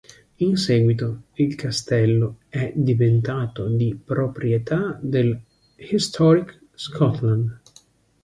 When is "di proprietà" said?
3.69-4.97